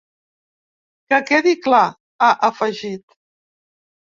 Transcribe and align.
Que 1.13 1.19
quedi 1.27 1.53
clar, 1.67 1.83
ha 2.23 2.31
afegit. 2.51 3.07